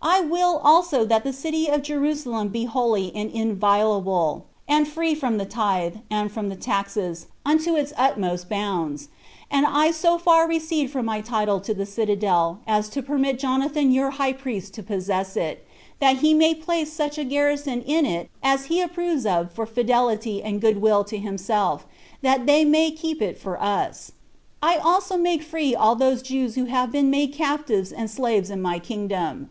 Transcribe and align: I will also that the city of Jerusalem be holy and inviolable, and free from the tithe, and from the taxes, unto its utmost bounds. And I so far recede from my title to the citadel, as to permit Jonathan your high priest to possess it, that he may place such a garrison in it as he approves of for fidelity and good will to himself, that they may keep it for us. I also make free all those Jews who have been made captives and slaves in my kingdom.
I 0.00 0.20
will 0.20 0.58
also 0.64 1.04
that 1.04 1.22
the 1.22 1.32
city 1.32 1.68
of 1.68 1.82
Jerusalem 1.82 2.48
be 2.48 2.64
holy 2.64 3.14
and 3.14 3.30
inviolable, 3.30 4.46
and 4.66 4.88
free 4.88 5.14
from 5.14 5.36
the 5.38 5.44
tithe, 5.44 5.96
and 6.10 6.30
from 6.32 6.48
the 6.48 6.56
taxes, 6.56 7.26
unto 7.44 7.76
its 7.76 7.92
utmost 7.96 8.48
bounds. 8.48 9.08
And 9.50 9.66
I 9.66 9.90
so 9.90 10.16
far 10.16 10.48
recede 10.48 10.90
from 10.90 11.04
my 11.06 11.20
title 11.20 11.60
to 11.60 11.74
the 11.74 11.84
citadel, 11.84 12.60
as 12.66 12.88
to 12.90 13.02
permit 13.02 13.38
Jonathan 13.38 13.92
your 13.92 14.12
high 14.12 14.32
priest 14.32 14.72
to 14.74 14.82
possess 14.82 15.36
it, 15.36 15.66
that 15.98 16.18
he 16.18 16.32
may 16.32 16.54
place 16.54 16.92
such 16.92 17.18
a 17.18 17.24
garrison 17.24 17.82
in 17.82 18.06
it 18.06 18.30
as 18.42 18.66
he 18.66 18.80
approves 18.80 19.26
of 19.26 19.52
for 19.52 19.66
fidelity 19.66 20.42
and 20.42 20.60
good 20.60 20.80
will 20.80 21.04
to 21.04 21.18
himself, 21.18 21.86
that 22.22 22.46
they 22.46 22.64
may 22.64 22.92
keep 22.92 23.20
it 23.20 23.36
for 23.36 23.60
us. 23.60 24.12
I 24.62 24.76
also 24.78 25.18
make 25.18 25.42
free 25.42 25.74
all 25.74 25.96
those 25.96 26.22
Jews 26.22 26.54
who 26.54 26.64
have 26.64 26.90
been 26.92 27.10
made 27.10 27.32
captives 27.34 27.92
and 27.92 28.08
slaves 28.08 28.48
in 28.48 28.62
my 28.62 28.78
kingdom. 28.78 29.50